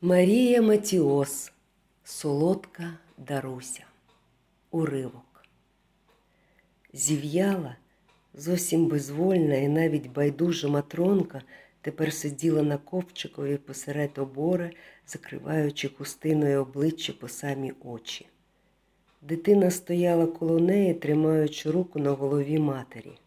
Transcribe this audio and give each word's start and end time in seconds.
Марія 0.00 0.62
Матіос, 0.62 1.52
солодка 2.04 2.98
Даруся. 3.16 3.84
Уривок. 4.70 5.44
Зів'яла, 6.92 7.76
зовсім 8.34 8.86
безвольна 8.86 9.54
і 9.54 9.68
навіть 9.68 10.10
байдужа 10.10 10.68
матронка 10.68 11.42
тепер 11.80 12.12
сиділа 12.12 12.62
на 12.62 12.76
ковчикові 12.76 13.56
посеред 13.56 14.18
обори, 14.18 14.72
закриваючи 15.06 15.88
хустиною 15.88 16.62
обличчя 16.62 17.12
по 17.12 17.28
самі 17.28 17.72
очі. 17.84 18.26
Дитина 19.22 19.70
стояла 19.70 20.26
коло 20.26 20.60
неї, 20.60 20.94
тримаючи 20.94 21.70
руку 21.70 21.98
на 21.98 22.10
голові 22.10 22.58
матері. 22.58 23.18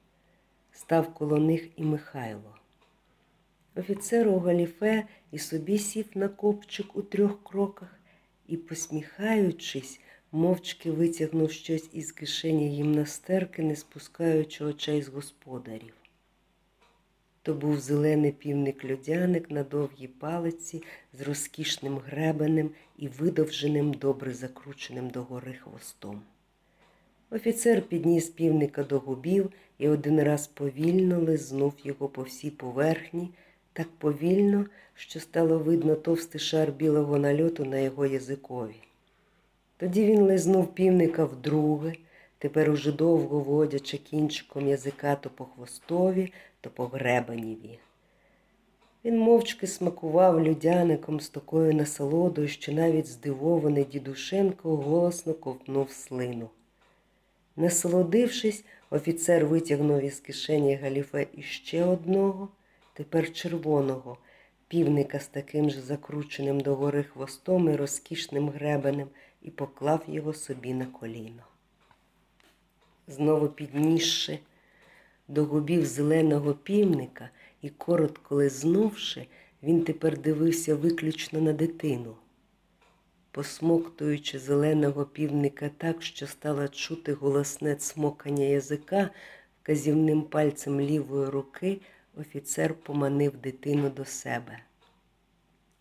Став 0.71 1.13
коло 1.13 1.37
них 1.37 1.67
і 1.75 1.83
Михайло. 1.83 2.60
Офіцер 3.75 4.27
у 4.27 4.39
галіфе 4.39 5.03
і 5.31 5.39
собі 5.39 5.77
сів 5.77 6.05
на 6.15 6.27
копчик 6.27 6.95
у 6.95 7.01
трьох 7.01 7.43
кроках 7.43 7.99
і, 8.47 8.57
посміхаючись, 8.57 9.99
мовчки 10.31 10.91
витягнув 10.91 11.51
щось 11.51 11.89
із 11.93 12.11
кишені 12.11 12.69
гімнастерки, 12.69 13.63
не 13.63 13.75
спускаючи 13.75 14.65
очей 14.65 15.01
з 15.01 15.07
господарів. 15.07 15.93
То 17.41 17.53
був 17.53 17.79
зелений 17.79 18.31
півник 18.31 18.85
людяник 18.85 19.51
на 19.51 19.63
довгій 19.63 20.07
палиці 20.07 20.83
з 21.13 21.21
розкішним 21.21 21.97
гребенем 21.97 22.69
і 22.97 23.07
видовженим, 23.07 23.93
добре 23.93 24.33
закрученим 24.33 25.09
догори 25.09 25.53
хвостом. 25.53 26.21
Офіцер 27.29 27.81
підніс 27.81 28.29
півника 28.29 28.83
до 28.83 28.99
губів 28.99 29.51
і 29.77 29.87
один 29.87 30.23
раз 30.23 30.47
повільно 30.47 31.19
лизнув 31.19 31.73
його 31.83 32.09
по 32.09 32.23
всій 32.23 32.51
поверхні, 32.51 33.29
так 33.73 33.87
повільно, 33.97 34.65
що 34.93 35.19
стало 35.19 35.59
видно 35.59 35.95
товстий 35.95 36.41
шар 36.41 36.71
білого 36.71 37.17
нальоту 37.17 37.65
на 37.65 37.77
його 37.79 38.05
язикові. 38.05 38.75
Тоді 39.77 40.05
він 40.05 40.21
лизнув 40.21 40.75
півника 40.75 41.25
вдруге, 41.25 41.93
тепер 42.37 42.69
уже 42.69 42.91
довго 42.91 43.39
водячи 43.39 43.97
кінчиком 43.97 44.67
язика 44.67 45.15
то 45.15 45.29
по 45.29 45.45
хвостові, 45.45 46.33
то 46.61 46.69
по 46.69 46.87
гребеніві. 46.87 47.79
Він 49.05 49.19
мовчки 49.19 49.67
смакував 49.67 50.43
людяником 50.43 51.19
з 51.19 51.29
такою 51.29 51.73
насолодою, 51.73 52.47
що 52.47 52.71
навіть 52.71 53.07
здивований 53.07 53.83
дідушенко 53.83 54.75
голосно 54.75 55.33
ковтнув 55.33 55.91
слину. 55.91 56.49
Насолодившись, 57.55 58.63
офіцер 58.89 59.45
витягнув 59.45 60.01
із 60.01 60.19
кишені 60.19 60.75
галіфе 60.75 61.27
іще 61.33 61.83
одного, 61.83 62.49
тепер 63.01 63.33
червоного, 63.33 64.17
півника 64.67 65.19
з 65.19 65.27
таким 65.27 65.69
же 65.69 65.81
закрученим 65.81 66.59
догори 66.59 67.03
хвостом 67.03 67.69
і 67.69 67.75
розкішним 67.75 68.49
гребенем, 68.49 69.07
і 69.41 69.51
поклав 69.51 70.03
його 70.07 70.33
собі 70.33 70.73
на 70.73 70.85
коліно. 70.85 71.43
Знову 73.07 73.47
піднісши 73.47 74.39
до 75.27 75.45
губів 75.45 75.85
зеленого 75.85 76.53
півника 76.53 77.29
і 77.61 77.69
коротко 77.69 78.35
лизнувши, 78.35 79.27
він 79.63 79.83
тепер 79.83 80.17
дивився 80.17 80.75
виключно 80.75 81.41
на 81.41 81.53
дитину. 81.53 82.15
Посмоктуючи 83.31 84.39
зеленого 84.39 85.05
півника 85.05 85.69
так, 85.77 86.03
що 86.03 86.27
стало 86.27 86.67
чути 86.67 87.13
голосне 87.13 87.75
цмокання 87.75 88.45
язика, 88.45 89.09
вказівним 89.61 90.21
пальцем 90.21 90.81
лівої 90.81 91.29
руки 91.29 91.81
офіцер 92.17 92.73
поманив 92.73 93.37
дитину 93.37 93.89
до 93.89 94.05
себе. 94.05 94.59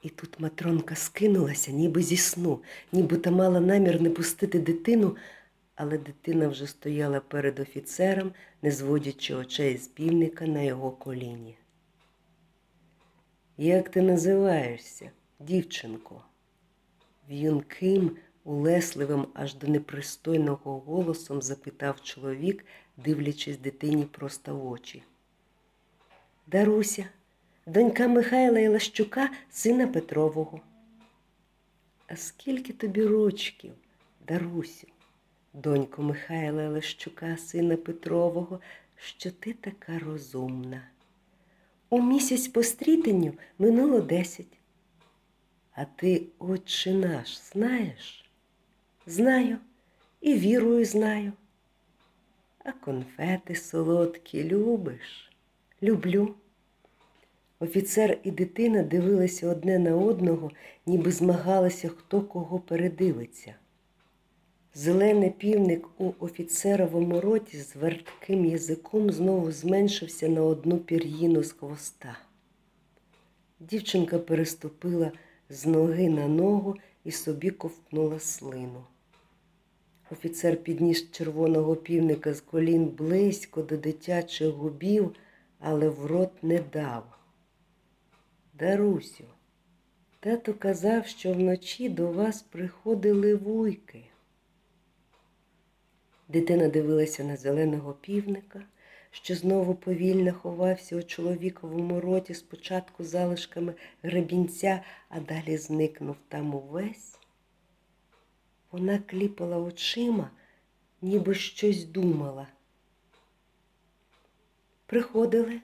І 0.02 0.08
тут 0.08 0.40
матронка 0.40 0.94
скинулася, 0.94 1.72
ніби 1.72 2.02
зі 2.02 2.16
сну, 2.16 2.62
ніби 2.92 3.16
та 3.16 3.30
мала 3.30 3.60
намір 3.60 4.00
не 4.00 4.10
пустити 4.10 4.58
дитину, 4.58 5.16
але 5.74 5.98
дитина 5.98 6.48
вже 6.48 6.66
стояла 6.66 7.20
перед 7.20 7.60
офіцером, 7.60 8.32
не 8.62 8.70
зводячи 8.70 9.34
очей 9.34 9.76
з 9.76 9.88
півника 9.88 10.46
на 10.46 10.62
його 10.62 10.90
коліні. 10.90 11.56
Як 13.56 13.88
ти 13.88 14.02
називаєшся, 14.02 15.10
дівчинко? 15.40 16.24
В'юнким, 17.28 18.16
улесливим 18.44 19.26
аж 19.34 19.54
до 19.54 19.66
непристойного 19.66 20.78
голосом 20.80 21.42
запитав 21.42 22.00
чоловік, 22.00 22.64
дивлячись 22.96 23.58
дитині 23.58 24.04
просто 24.04 24.56
в 24.56 24.66
очі. 24.66 25.02
Даруся, 26.50 27.09
донька 27.66 28.09
Михайла 28.09 28.59
Ілащука, 28.59 29.31
сина 29.50 29.87
Петрового. 29.87 30.61
А 32.06 32.16
скільки 32.16 32.72
тобі 32.72 33.06
рочків, 33.06 33.72
Дарусю, 34.28 34.87
донько 35.55 36.03
Михайла 36.03 36.62
Ілащука, 36.62 37.37
сина 37.37 37.77
Петрового, 37.77 38.61
що 38.97 39.31
ти 39.31 39.53
така 39.53 39.99
розумна? 39.99 40.83
У 41.91 42.03
місяць 42.03 42.49
по 42.49 42.62
стрітенню 42.62 43.32
минуло 43.59 44.00
десять. 44.00 44.59
А 45.72 45.84
ти, 45.84 46.22
отче 46.38 46.94
наш, 46.94 47.38
знаєш? 47.38 48.31
Знаю 49.06 49.59
і 50.21 50.34
вірую 50.34 50.84
знаю. 50.84 51.32
А 52.65 52.72
конфети 52.72 53.55
солодкі 53.55 54.44
любиш? 54.44 55.29
Люблю. 55.82 56.34
Офіцер 57.58 58.18
і 58.22 58.30
дитина 58.30 58.82
дивилися 58.82 59.48
одне 59.48 59.78
на 59.78 59.96
одного, 59.96 60.50
ніби 60.86 61.12
змагалися, 61.12 61.88
хто 61.88 62.22
кого 62.22 62.58
передивиться. 62.58 63.54
Зелений 64.74 65.30
півник 65.30 65.88
у 65.98 66.12
офіцеровому 66.19 67.20
роті 67.20 67.58
з 67.58 67.76
вертким 67.76 68.44
язиком 68.44 69.10
знову 69.10 69.52
зменшився 69.52 70.28
на 70.28 70.42
одну 70.42 70.78
пір'їну 70.78 71.42
з 71.42 71.52
хвоста. 71.52 72.19
Дівчинка 73.60 74.19
переступила 74.19 75.12
з 75.48 75.66
ноги 75.66 76.08
на 76.08 76.28
ногу 76.28 76.76
і 77.04 77.10
собі 77.10 77.50
ковтнула 77.50 78.19
слину. 78.19 78.84
Офіцер 80.10 80.56
підніс 80.56 81.10
червоного 81.10 81.76
півника 81.76 82.34
з 82.34 82.40
колін 82.40 82.86
близько 82.86 83.62
до 83.62 83.76
дитячих 83.76 84.48
губів, 84.48 85.14
але 85.60 85.88
в 85.88 86.06
рот 86.06 86.43
не 86.43 86.59
дав. 86.59 87.19
Дарусю, 88.54 89.25
тато 90.21 90.54
казав, 90.54 91.06
що 91.06 91.32
вночі 91.32 91.88
до 91.88 92.12
вас 92.12 92.43
приходили 92.43 93.34
вуйки. 93.34 94.04
Дитина 96.28 96.69
дивилася 96.69 97.25
на 97.25 97.37
зеленого 97.37 97.93
півника, 97.93 98.62
що 99.10 99.34
знову 99.34 99.75
повільно 99.75 100.32
ховався 100.32 100.97
у 100.97 101.03
чоловіковому 101.03 102.00
роті 102.00 102.34
спочатку 102.34 103.04
залишками 103.04 103.75
гребінця, 104.03 104.82
а 105.09 105.20
далі 105.20 105.56
зникнув 105.56 106.16
там 106.28 106.54
увесь. 106.54 107.19
Вона 108.72 108.99
кліпала 108.99 109.59
очима, 109.59 110.31
ніби 111.03 111.34
щось 111.34 111.84
думала. 111.84 112.47
Приходили, 114.90 115.60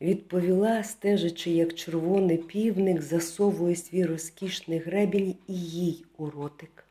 відповіла, 0.00 0.84
стежачи, 0.84 1.50
як 1.50 1.74
червоний 1.74 2.36
півник 2.36 3.02
засовує 3.02 3.76
свій 3.76 4.04
розкішний 4.04 4.78
гребінь 4.78 5.34
і 5.46 5.54
їй 5.54 6.04
у 6.16 6.30
ротик. 6.30 6.84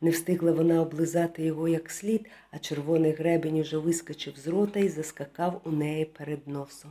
Не 0.00 0.10
встигла 0.10 0.52
вона 0.52 0.82
облизати 0.82 1.44
його 1.44 1.68
як 1.68 1.90
слід, 1.90 2.26
а 2.50 2.58
червоний 2.58 3.12
гребень 3.12 3.60
уже 3.60 3.78
вискочив 3.78 4.36
з 4.36 4.46
рота 4.46 4.80
і 4.80 4.88
заскакав 4.88 5.60
у 5.64 5.70
неї 5.70 6.04
перед 6.04 6.48
носом. 6.48 6.90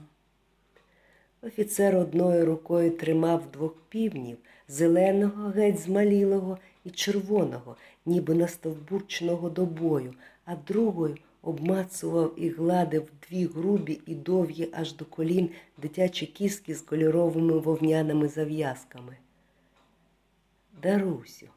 Офіцер 1.42 1.96
одною 1.96 2.46
рукою 2.46 2.92
тримав 2.92 3.52
двох 3.52 3.76
півнів 3.90 4.38
зеленого, 4.68 5.50
геть 5.50 5.80
змалілого 5.80 6.58
і 6.86 6.90
червоного, 6.90 7.76
ніби 8.06 8.36
настовбурченого 8.36 9.50
до 9.50 9.66
бою, 9.66 10.14
а 10.46 10.56
другою 10.56 11.18
обмацував 11.44 12.34
і 12.40 12.50
гладив 12.50 13.12
дві 13.30 13.46
грубі 13.46 14.02
і 14.06 14.16
довгі 14.16 14.70
аж 14.74 14.94
до 14.94 15.06
колін 15.06 15.50
дитячі 15.78 16.26
кіски 16.26 16.76
з 16.76 16.82
кольоровими 16.82 17.60
вовняними 17.60 18.28
зав'язками. 18.28 19.18
Дарусю. 20.82 21.48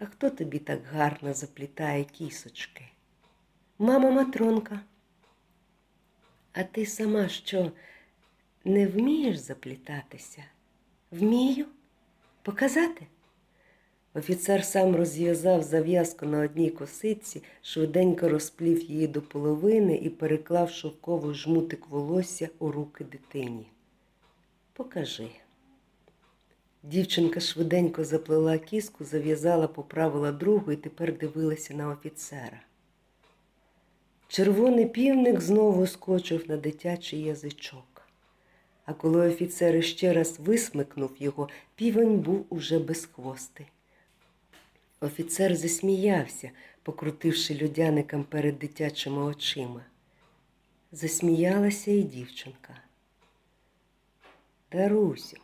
А 0.00 0.06
хто 0.06 0.30
тобі 0.30 0.58
так 0.58 0.80
гарно 0.92 1.34
заплітає 1.34 2.04
кісочки? 2.04 2.84
Мама 3.78 4.10
Матронка. 4.10 4.80
А 6.52 6.62
ти 6.62 6.86
сама 6.86 7.28
що, 7.28 7.72
не 8.64 8.86
вмієш 8.86 9.36
заплітатися? 9.36 10.44
Вмію? 11.10 11.66
Показати? 12.42 13.06
Офіцер 14.14 14.64
сам 14.64 14.96
розв'язав 14.96 15.62
зав'язку 15.62 16.26
на 16.26 16.40
одній 16.40 16.70
косиці, 16.70 17.42
швиденько 17.62 18.28
розплів 18.28 18.82
її 18.82 19.06
до 19.06 19.22
половини 19.22 19.96
і 19.96 20.10
переклав 20.10 20.70
шовковий 20.70 21.34
жмутик 21.34 21.88
волосся 21.88 22.48
у 22.58 22.72
руки 22.72 23.04
дитині. 23.04 23.66
Покажи. 24.72 25.28
Дівчинка 26.82 27.40
швиденько 27.40 28.04
заплела 28.04 28.58
кіску, 28.58 29.04
зав'язала, 29.04 29.68
поправила 29.68 30.32
другу 30.32 30.72
і 30.72 30.76
тепер 30.76 31.18
дивилася 31.18 31.74
на 31.74 31.88
офіцера. 31.88 32.60
Червоний 34.28 34.86
півник 34.86 35.40
знову 35.40 35.86
скочив 35.86 36.44
на 36.48 36.56
дитячий 36.56 37.22
язичок. 37.22 38.02
А 38.84 38.92
коли 38.92 39.28
офіцер 39.28 39.76
іще 39.76 40.12
раз 40.12 40.40
висмикнув 40.40 41.10
його, 41.18 41.48
півень 41.74 42.18
був 42.18 42.46
уже 42.48 42.78
без 42.78 43.06
хвости. 43.06 43.66
Офіцер 45.00 45.56
засміявся, 45.56 46.50
покрутивши 46.82 47.62
льодяником 47.62 48.24
перед 48.24 48.58
дитячими 48.58 49.22
очима. 49.22 49.84
Засміялася 50.92 51.90
і 51.90 52.02
дівчинка. 52.02 52.82
Дарусю, 54.72 55.36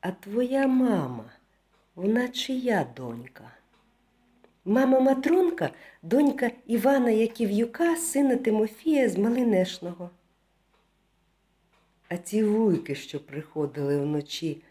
а 0.00 0.10
твоя 0.10 0.66
мама, 0.66 1.32
вона 1.94 2.28
чия 2.28 2.86
донька? 2.96 3.50
Мама 4.64 5.00
Матронка, 5.00 5.70
донька 6.02 6.50
Івана 6.66 7.10
Яків'юка, 7.10 7.96
сина 7.96 8.36
Тимофія 8.36 9.08
з 9.08 9.18
Малинешного. 9.18 10.10
А 12.08 12.16
ті 12.16 12.44
вуйки, 12.44 12.94
що 12.94 13.20
приходили 13.26 14.00
вночі, 14.00 14.62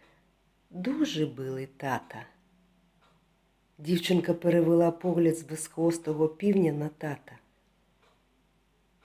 дуже 0.69 1.25
били 1.25 1.67
тата. 1.77 2.25
Дівчинка 3.85 4.33
перевела 4.33 4.91
погляд 4.91 5.37
з 5.37 5.43
безхвостого 5.43 6.27
півня 6.27 6.71
на 6.71 6.87
тата. 6.87 7.37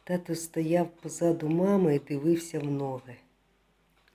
Тато 0.05 0.35
стояв 0.35 0.89
позаду 0.89 1.49
мами 1.49 1.97
і 1.97 1.99
дивився 1.99 2.59
в 2.59 2.71
ноги. 2.71 3.17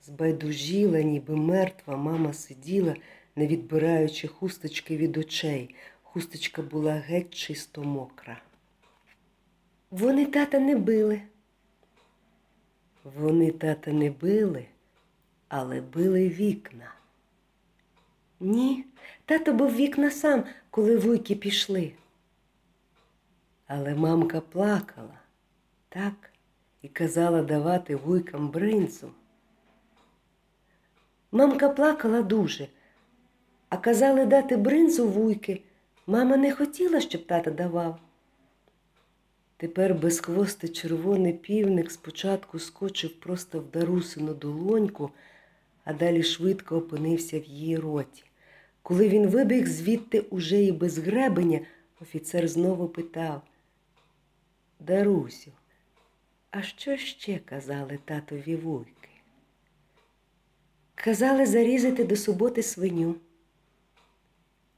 Збайдужіла, 0.03 1.01
ніби 1.01 1.35
мертва, 1.35 1.97
мама 1.97 2.33
сиділа, 2.33 2.95
не 3.35 3.47
відбираючи 3.47 4.27
хусточки 4.27 4.97
від 4.97 5.17
очей. 5.17 5.75
Хусточка 6.03 6.61
була 6.61 6.93
геть 6.93 7.33
чисто 7.33 7.83
мокра. 7.83 8.41
Вони 9.91 10.25
тата 10.25 10.59
не 10.59 10.75
били. 10.75 11.21
Вони 13.03 13.51
тата 13.51 13.91
не 13.91 14.09
били, 14.09 14.65
але 15.47 15.81
били 15.81 16.29
вікна. 16.29 16.93
Ні, 18.43 18.85
тато 19.25 19.53
бив 19.53 19.75
вікна 19.75 20.11
сам, 20.11 20.43
коли 20.69 20.97
вуйки 20.97 21.35
пішли. 21.35 21.91
Але 23.67 23.95
мамка 23.95 24.41
плакала, 24.41 25.19
так, 25.89 26.31
і 26.81 26.87
казала 26.87 27.41
давати 27.41 27.95
вуйкам 27.95 28.49
бринзу. 28.49 29.11
Мамка 31.31 31.69
плакала 31.69 32.21
дуже, 32.21 32.67
а 33.69 33.77
казали 33.77 34.25
дати 34.25 34.57
бринзу 34.57 35.07
вуйки. 35.07 35.61
Мама 36.07 36.37
не 36.37 36.51
хотіла, 36.55 37.01
щоб 37.01 37.27
тата 37.27 37.51
давав. 37.51 37.99
Тепер 39.57 39.95
безхвостий 39.95 40.69
червоний 40.69 41.33
півник 41.33 41.91
спочатку 41.91 42.59
скочив 42.59 43.19
просто 43.19 43.59
в 43.59 43.71
дарусину 43.71 44.33
долоньку, 44.33 45.11
а 45.83 45.93
далі 45.93 46.23
швидко 46.23 46.77
опинився 46.77 47.39
в 47.39 47.43
її 47.43 47.77
роті. 47.77 48.23
Коли 48.83 49.09
він 49.09 49.27
вибіг 49.27 49.67
звідти 49.67 50.19
уже 50.19 50.63
і 50.63 50.71
без 50.71 50.97
гребеня, 50.97 51.59
офіцер 52.01 52.47
знову 52.47 52.87
питав 52.87 53.41
Дарусю, 54.79 55.51
а 56.51 56.61
що 56.61 56.97
ще 56.97 57.39
казали 57.39 57.99
татові 58.05 58.55
вуйки? 58.55 59.09
Казали 60.95 61.45
зарізати 61.45 62.03
до 62.03 62.15
суботи 62.15 62.63
свиню. 62.63 63.15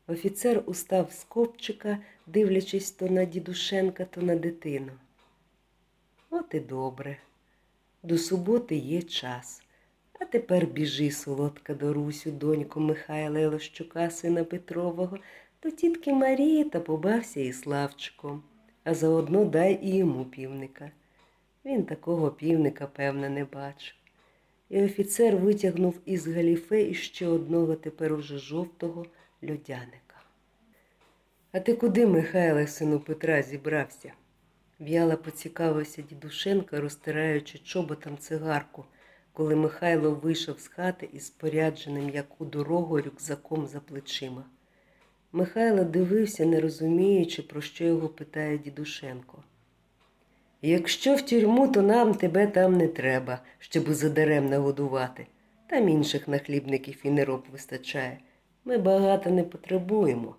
Офіцер 0.07 0.63
устав 0.65 1.11
з 1.11 1.23
копчика, 1.23 1.97
дивлячись 2.27 2.91
то 2.91 3.07
на 3.07 3.25
дідушенка, 3.25 4.05
то 4.05 4.21
на 4.21 4.35
дитину. 4.35 4.91
От 6.29 6.53
і 6.53 6.59
добре. 6.59 7.17
До 8.03 8.17
суботи 8.17 8.75
є 8.75 9.01
час. 9.01 9.61
А 10.23 10.25
тепер 10.25 10.65
біжи, 10.65 11.11
солодка 11.11 11.73
Дорусю, 11.73 12.31
доньку 12.31 12.79
Михайла 12.79 13.39
Елощука, 13.39 14.09
сина 14.09 14.43
Петрового, 14.43 15.17
до 15.63 15.71
тітки 15.71 16.13
Марії 16.13 16.63
та 16.63 16.79
побався 16.79 17.39
із 17.39 17.61
Славчиком, 17.61 18.43
а 18.83 18.93
заодно 18.93 19.45
дай 19.45 19.79
і 19.81 19.95
йому 19.95 20.25
півника. 20.25 20.91
Він 21.65 21.83
такого 21.83 22.31
півника, 22.31 22.87
певне, 22.87 23.29
не 23.29 23.45
бачив. 23.45 23.95
І 24.69 24.83
офіцер 24.83 25.37
витягнув 25.37 25.99
із 26.05 26.27
галіфе 26.27 26.83
іще 26.83 27.27
одного 27.27 27.75
тепер 27.75 28.13
уже 28.13 28.37
жовтого 28.37 29.05
льодяника. 29.43 30.21
А 31.51 31.59
ти 31.59 31.73
куди, 31.73 32.07
Михайле, 32.07 32.67
сину 32.67 32.99
Петра, 32.99 33.41
зібрався? 33.41 34.13
В'яла 34.79 35.15
поцікавився 35.15 36.01
дідушенка, 36.01 36.81
розтираючи 36.81 37.57
чоботом 37.57 38.17
цигарку, 38.17 38.85
коли 39.33 39.55
Михайло 39.55 40.11
вийшов 40.11 40.59
з 40.59 40.67
хати 40.67 41.09
із 41.13 41.25
спорядженим, 41.27 42.09
як 42.09 42.41
у 42.41 42.45
дорогу, 42.45 43.01
рюкзаком 43.01 43.67
за 43.67 43.79
плечима. 43.79 44.43
Михайло 45.31 45.83
дивився, 45.83 46.45
не 46.45 46.61
розуміючи, 46.61 47.41
про 47.41 47.61
що 47.61 47.83
його 47.83 48.09
питає 48.09 48.57
дідушенко. 48.57 49.43
Якщо 50.61 51.15
в 51.15 51.21
тюрму, 51.21 51.67
то 51.67 51.81
нам 51.81 52.15
тебе 52.15 52.47
там 52.47 52.77
не 52.77 52.87
треба, 52.87 53.39
щоб 53.59 53.93
задарем 53.93 54.49
нагодувати. 54.49 55.27
Там 55.67 55.89
інших 55.89 56.27
нахлібників 56.27 56.99
і 57.03 57.09
нероб 57.09 57.45
вистачає. 57.51 58.19
Ми 58.65 58.77
багато 58.77 59.29
не 59.29 59.43
потребуємо. 59.43 60.35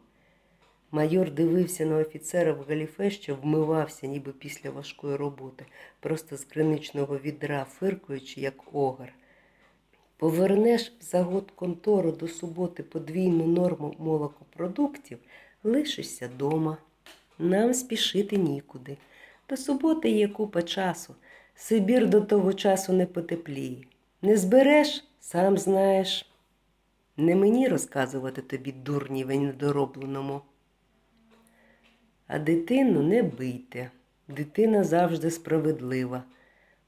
Майор 0.95 1.31
дивився 1.31 1.87
на 1.87 1.97
офіцера 1.97 2.53
в 2.53 2.65
галіфе, 2.69 3.11
що 3.11 3.35
вмивався, 3.35 4.07
ніби 4.07 4.33
після 4.33 4.71
важкої 4.71 5.17
роботи, 5.17 5.67
просто 6.01 6.37
з 6.37 6.45
криничного 6.45 7.19
відра, 7.19 7.65
фиркуючи, 7.65 8.41
як 8.41 8.55
огар. 8.75 9.13
Повернеш 10.17 10.93
за 11.01 11.23
год 11.23 11.51
контору 11.55 12.13
до 12.13 12.29
суботи 12.29 12.83
подвійну 12.83 13.47
норму 13.47 13.95
молокопродуктів, 13.99 15.19
лишишся 15.65 16.31
дома. 16.39 16.77
Нам 17.39 17.75
спішити 17.75 18.37
нікуди. 18.37 18.97
До 19.49 19.57
суботи 19.57 20.11
є 20.11 20.29
купа 20.29 20.63
часу. 20.63 21.15
Сибір 21.55 22.09
до 22.09 22.21
того 22.21 22.53
часу 22.53 22.93
не 22.93 23.07
потепліє. 23.07 23.85
Не 24.23 24.37
збереш, 24.37 25.05
сам 25.21 25.59
знаєш. 25.59 26.27
Не 27.17 27.35
мені 27.35 27.69
розказувати 27.69 28.43
тобі 28.43 28.73
дурніве 28.73 29.39
недоробленому. 29.39 30.41
А 32.27 32.39
дитину 32.39 33.03
не 33.03 33.23
бийте. 33.23 33.91
Дитина 34.29 34.85
завжди 34.85 35.31
справедлива. 35.31 36.23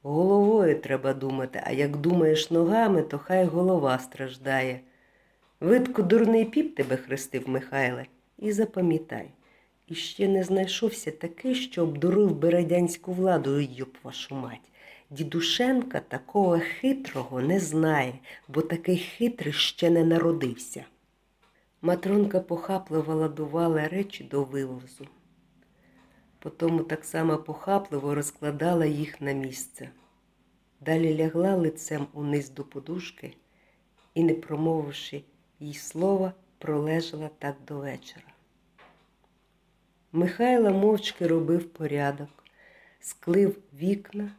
Головою 0.02 0.80
треба 0.80 1.14
думати, 1.14 1.62
а 1.64 1.72
як 1.72 1.96
думаєш 1.96 2.50
ногами, 2.50 3.02
то 3.02 3.18
хай 3.18 3.44
голова 3.44 3.98
страждає. 3.98 4.80
Видко 5.60 6.02
дурний 6.02 6.44
піп 6.44 6.76
тебе 6.76 6.96
хрестив, 6.96 7.48
Михайле, 7.48 8.06
і 8.38 8.52
запам'ятай. 8.52 9.30
Іще 9.88 10.28
не 10.28 10.44
знайшовся 10.44 11.10
такий, 11.10 11.54
що 11.54 11.82
обдурив 11.82 12.36
би 12.36 12.50
радянську 12.50 13.12
владу, 13.12 13.60
йоп 13.60 13.96
вашу 14.02 14.34
мать. 14.34 14.70
Дідушенка 15.10 16.00
такого 16.00 16.58
хитрого 16.58 17.40
не 17.40 17.60
знає, 17.60 18.14
бо 18.48 18.62
такий 18.62 18.96
хитрий 18.96 19.52
ще 19.52 19.90
не 19.90 20.04
народився. 20.04 20.84
Матронка 21.82 22.40
похапливо 22.40 23.14
ладувала 23.14 23.88
речі 23.88 24.24
до 24.24 24.44
вивозу. 24.44 25.06
Потому 26.38 26.82
так 26.82 27.04
само 27.04 27.38
похапливо 27.38 28.14
розкладала 28.14 28.86
їх 28.86 29.20
на 29.20 29.32
місце. 29.32 29.90
Далі 30.80 31.16
лягла 31.16 31.56
лицем 31.56 32.06
униз 32.12 32.50
до 32.50 32.64
подушки 32.64 33.34
і, 34.14 34.24
не 34.24 34.34
промовивши 34.34 35.24
їй 35.60 35.74
слова, 35.74 36.32
пролежала 36.58 37.30
так 37.38 37.56
до 37.68 37.78
вечора. 37.78 38.26
Михайло 40.12 40.70
мовчки 40.70 41.26
робив 41.26 41.72
порядок, 41.72 42.28
склив 43.00 43.58
вікна, 43.74 44.32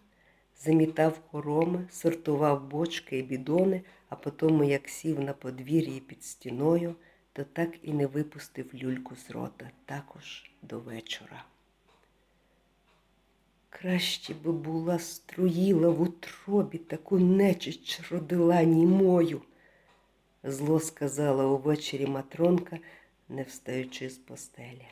замітав 0.58 1.20
хороми, 1.32 1.88
сортував 1.90 2.68
бочки 2.68 3.20
і 3.20 3.24
бідони, 3.24 3.82
а 4.10 4.16
потому, 4.16 4.64
як 4.64 4.90
сів 4.90 5.20
на 5.20 5.34
подвір'ї 5.34 6.00
під 6.00 6.24
стіною, 6.24 6.96
то 7.34 7.44
так 7.44 7.70
і 7.82 7.94
не 7.94 8.08
випустив 8.08 8.66
люльку 8.74 9.16
з 9.16 9.32
рота 9.32 9.72
також 9.86 10.52
до 10.62 10.80
вечора. 10.80 11.46
Краще 13.82 14.34
би 14.34 14.52
була 14.52 15.00
струїла 15.00 15.90
в 15.90 16.02
утробі 16.02 16.78
таку 16.78 17.20
нечисть 17.20 18.02
родила 18.12 18.64
німою, 18.64 19.42
зло 20.44 20.80
сказала 20.80 21.46
увечері 21.46 22.06
Матронка, 22.06 22.80
не 23.30 23.44
встаючи 23.44 24.10
з 24.10 24.18
постелі. 24.18 24.88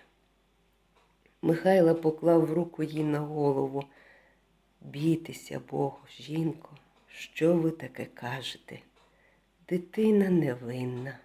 Михайло 1.42 1.96
поклав 1.96 2.54
руку 2.54 2.84
їй 2.84 3.04
на 3.04 3.20
голову. 3.20 3.84
Бійтеся, 4.82 5.62
Богу, 5.70 6.00
жінко, 6.20 6.70
що 7.08 7.54
ви 7.54 7.72
таке 7.72 8.06
кажете? 8.06 8.80
Дитина 9.70 10.30
невинна. 10.30 11.20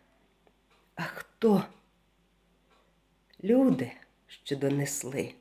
А 0.95 1.03
хто? 1.03 1.65
Люди, 3.45 3.93
що 4.27 4.57
донесли, 4.57 5.35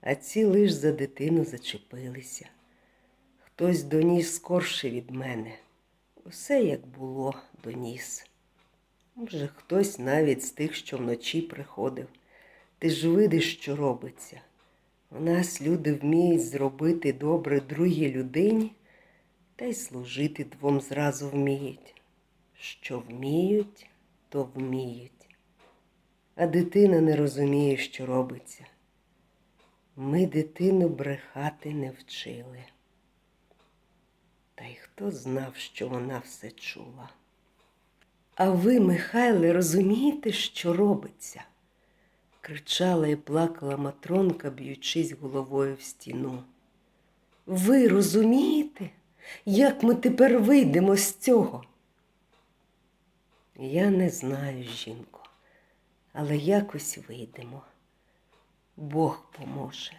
а 0.00 0.14
ці 0.14 0.44
лиш 0.44 0.72
за 0.72 0.92
дитину 0.92 1.44
зачепилися. 1.44 2.48
Хтось 3.38 3.82
доніс 3.82 4.34
скорше 4.34 4.90
від 4.90 5.10
мене. 5.10 5.54
Усе 6.24 6.62
як 6.62 6.86
було, 6.86 7.34
доніс. 7.64 8.26
Може, 9.14 9.48
хтось 9.56 9.98
навіть 9.98 10.44
з 10.44 10.50
тих, 10.50 10.74
що 10.74 10.98
вночі 10.98 11.42
приходив. 11.42 12.06
Ти 12.78 12.90
ж 12.90 13.08
видиш, 13.08 13.54
що 13.54 13.76
робиться. 13.76 14.40
У 15.10 15.20
нас 15.20 15.62
люди 15.62 15.94
вміють 15.94 16.44
зробити 16.44 17.12
добре 17.12 17.60
другій 17.60 18.10
людині, 18.10 18.72
та 19.56 19.64
й 19.64 19.74
служити 19.74 20.44
двом 20.44 20.80
зразу 20.80 21.28
вміють. 21.28 21.94
Що 22.54 22.98
вміють, 22.98 23.86
то 24.28 24.48
вміють. 24.54 25.36
А 26.34 26.46
дитина 26.46 27.00
не 27.00 27.16
розуміє, 27.16 27.76
що 27.76 28.06
робиться. 28.06 28.64
Ми 30.00 30.26
дитину 30.26 30.88
брехати 30.88 31.74
не 31.74 31.90
вчили. 31.90 32.64
Та 34.54 34.64
й 34.64 34.74
хто 34.74 35.10
знав, 35.10 35.56
що 35.56 35.88
вона 35.88 36.18
все 36.18 36.50
чула. 36.50 37.08
А 38.34 38.50
ви, 38.50 38.80
Михайле, 38.80 39.52
розумієте, 39.52 40.32
що 40.32 40.72
робиться? 40.72 41.44
кричала 42.40 43.08
і 43.08 43.16
плакала 43.16 43.76
матронка, 43.76 44.50
б'ючись 44.50 45.12
головою 45.12 45.74
в 45.74 45.82
стіну. 45.82 46.42
Ви 47.46 47.88
розумієте, 47.88 48.90
як 49.46 49.82
ми 49.82 49.94
тепер 49.94 50.38
вийдемо 50.38 50.96
з 50.96 51.14
цього? 51.14 51.64
Я 53.56 53.90
не 53.90 54.10
знаю, 54.10 54.64
жінко, 54.64 55.20
але 56.12 56.36
якось 56.36 56.98
вийдемо. 57.08 57.62
Бог 58.80 59.22
поможе. 59.38 59.92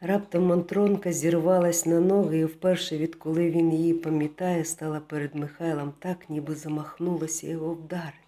Раптом 0.00 0.46
Монтронка 0.46 1.12
зірвалась 1.12 1.86
на 1.86 2.00
ноги 2.00 2.38
і 2.38 2.44
вперше, 2.44 2.98
відколи 2.98 3.50
він 3.50 3.72
її 3.72 3.94
пам'ятає, 3.94 4.64
стала 4.64 5.00
перед 5.00 5.34
Михайлом 5.34 5.92
так, 5.98 6.30
ніби 6.30 6.54
замахнулася 6.54 7.46
його 7.46 7.74
вдарити. 7.74 8.27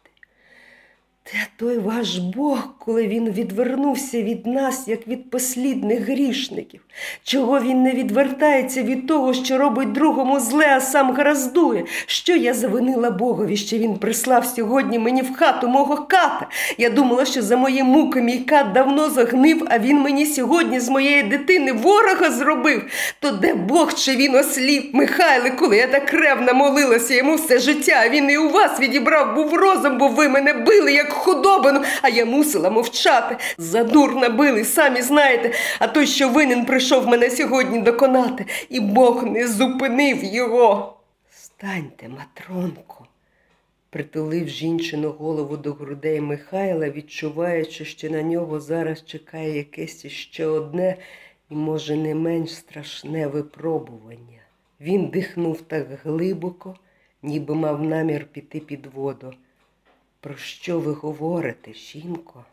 Де 1.27 1.47
той 1.57 1.79
ваш 1.79 2.19
Бог, 2.19 2.59
коли 2.79 3.07
він 3.07 3.31
відвернувся 3.31 4.23
від 4.23 4.47
нас, 4.47 4.89
як 4.89 5.09
від 5.09 5.31
послідних 5.31 6.01
грішників? 6.01 6.81
Чого 7.25 7.61
він 7.61 7.83
не 7.83 7.93
відвертається 7.93 8.83
від 8.83 9.07
того, 9.07 9.35
що 9.35 9.59
робить 9.59 9.93
другому 9.93 10.41
зле, 10.41 10.67
а 10.77 10.81
сам 10.81 11.13
гараздує? 11.13 11.85
Що 12.07 12.37
я 12.37 12.55
завинила 12.55 13.11
Богові, 13.11 13.57
що 13.57 13.79
він 13.79 13.97
прислав 13.97 14.47
сьогодні 14.47 14.99
мені 14.99 15.23
в 15.23 15.37
хату 15.37 15.69
мого 15.69 15.97
ката? 15.97 16.49
Я 16.79 16.91
думала, 16.91 17.25
що 17.25 17.43
за 17.43 17.57
мої 17.57 17.83
муки 17.83 18.23
мій 18.23 18.39
кат 18.39 18.73
давно 18.73 19.11
загнив, 19.11 19.67
а 19.71 19.79
він 19.79 19.99
мені 19.99 20.27
сьогодні 20.27 20.81
з 20.81 20.89
моєї 20.89 21.23
дитини 21.23 21.73
ворога 21.73 22.31
зробив. 22.31 22.83
То 23.21 23.31
де 23.31 23.55
Бог 23.55 23.95
чи 23.95 24.17
він 24.17 24.35
осліп? 24.35 24.95
Михайле, 24.95 25.51
коли 25.51 25.77
я 25.77 25.87
так 25.87 26.13
ревно 26.13 26.55
молилася 26.55 27.15
йому 27.15 27.35
все 27.35 27.59
життя, 27.59 28.03
а 28.05 28.09
він 28.09 28.31
і 28.31 28.39
у 28.39 28.51
вас 28.51 28.81
відібрав 28.81 29.35
був 29.35 29.55
розум, 29.55 29.99
бо 29.99 30.09
ви 30.09 30.29
мене 30.29 30.53
били, 30.53 30.93
як 30.93 31.10
худобину, 31.13 31.81
а 32.03 32.09
я 32.09 32.25
мусила 32.25 32.71
мовчати. 32.71 33.37
Задурна 33.59 34.29
били, 34.29 34.65
самі 34.65 35.03
знаєте, 35.03 35.53
а 35.79 35.87
той, 35.87 36.07
що 36.07 36.29
винен, 36.29 36.65
прийшов 36.65 37.09
мене 37.09 37.31
сьогодні 37.31 37.79
доконати, 37.79 38.47
і 38.69 38.81
Бог 38.81 39.25
не 39.25 39.49
зупинив 39.49 40.25
його. 40.25 40.97
Станьте, 41.31 42.09
матронко, 42.09 43.07
притулив 43.91 44.49
жінчину 44.49 45.11
голову 45.11 45.57
до 45.57 45.73
грудей 45.73 46.21
Михайла, 46.21 46.91
відчуваючи, 46.91 47.85
що 47.85 48.11
на 48.11 48.23
нього 48.23 48.61
зараз 48.61 49.05
чекає 49.05 49.57
якесь 49.57 50.05
іще 50.05 50.47
одне 50.47 50.97
і, 51.51 51.55
може, 51.55 51.97
не 51.97 52.15
менш 52.15 52.55
страшне 52.55 53.27
випробування. 53.27 54.41
Він 54.81 55.07
дихнув 55.07 55.61
так 55.61 55.87
глибоко, 56.05 56.77
ніби 57.23 57.55
мав 57.55 57.83
намір 57.83 58.27
піти 58.33 58.61
під 58.61 58.87
воду. 58.87 59.33
Про 60.21 60.37
що 60.37 60.81
ви 60.81 60.93
говорите, 60.93 61.73
жінко? 61.73 62.45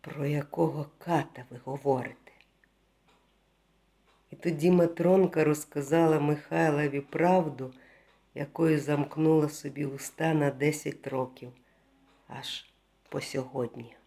Про 0.00 0.26
якого 0.26 0.86
ката 0.98 1.44
ви 1.50 1.60
говорите? 1.64 2.32
І 4.30 4.36
тоді 4.36 4.70
Матронка 4.70 5.44
розказала 5.44 6.20
Михайлові 6.20 7.00
правду, 7.00 7.74
якою 8.34 8.80
замкнула 8.80 9.48
собі 9.48 9.84
уста 9.84 10.34
на 10.34 10.50
10 10.50 11.06
років, 11.06 11.52
аж 12.28 12.66
по 13.08 13.20
сьогодні. 13.20 13.97